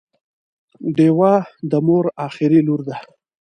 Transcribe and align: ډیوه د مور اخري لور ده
ډیوه 0.95 1.33
د 1.71 1.73
مور 1.87 2.05
اخري 2.27 2.59
لور 2.67 2.81
ده 2.87 2.95